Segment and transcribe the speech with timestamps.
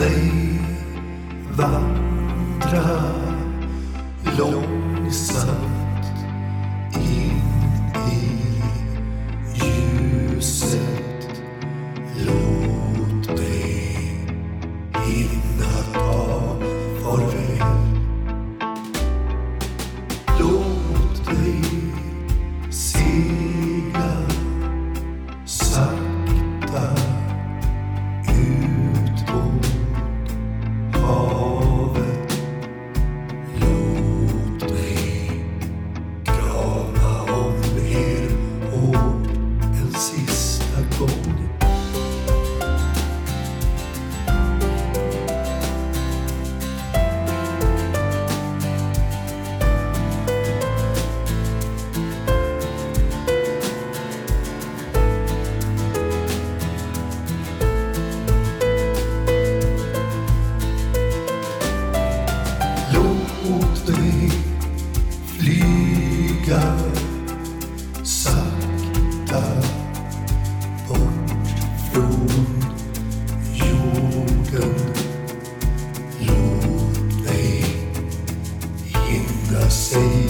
[0.00, 0.32] dig
[1.56, 3.00] vandra
[4.38, 5.89] långsamt.
[79.70, 80.29] say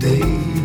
[0.00, 0.57] dig